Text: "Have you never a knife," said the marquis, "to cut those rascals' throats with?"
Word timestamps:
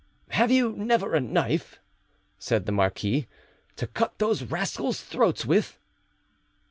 "Have 0.29 0.49
you 0.49 0.71
never 0.75 1.13
a 1.13 1.19
knife," 1.19 1.79
said 2.39 2.65
the 2.65 2.71
marquis, 2.71 3.27
"to 3.75 3.85
cut 3.85 4.17
those 4.17 4.41
rascals' 4.41 4.99
throats 5.03 5.45
with?" 5.45 5.77